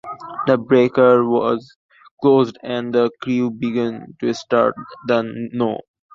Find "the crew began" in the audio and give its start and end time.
2.91-4.15